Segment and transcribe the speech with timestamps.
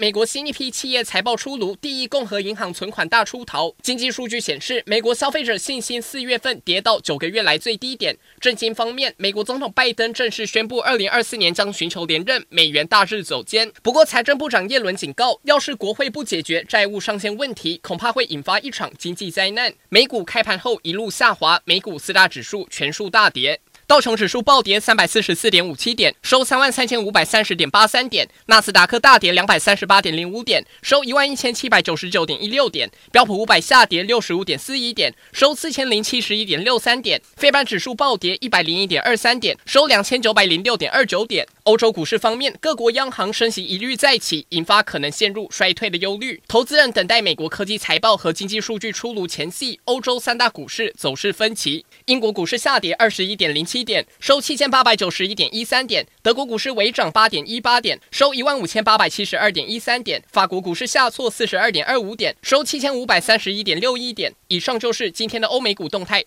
[0.00, 3.70] 美国新一批企业财报出炉，第一共和银行存款大出逃。
[3.82, 8.16] 经济数据显示，美国消费者信心四月份跌到九个月来最低点。
[8.40, 13.70] 政经方面，美国总统拜登正式宣布，二零二四年将寻求连任，美元大日走坚。
[13.82, 19.74] 不过，财政部长耶伦警告，要是国会不解决债务上限问题，恐怕会引发一场经济灾难。
[19.90, 23.60] 美股开盘后一路下滑，美股四大指数全数大跌。
[23.90, 41.44] 道琼指数暴跌三百四十四点五七点，收三万三千五百三十点八三点；纳斯达克大跌两百三十八点零五点，收一万一千七百九十九点一六点；标普五百下跌六十五点四一点，收四千零七十一点六三点；非半指数暴跌一百零一点二三点，收两千九百零六点二九点。
[41.70, 46.42] 欧洲股市方面，各国央行升息疑虑再起，引发可能陷入衰退的忧虑。
[46.48, 51.86] 投资人等待美国科技财报和经济数据出炉前夕，欧洲三大股市走势分歧。
[52.06, 53.84] 英国股市下跌二十一点零七。
[53.84, 64.34] 点收七千八百九十一点一三点，德国股市微涨八点一八点，收一万五千八百七十二点一三点，法国股市下挫四十二点二五点，收七千五百三十一点六一点。
[64.48, 66.24] 以上就是今天的欧美股动态。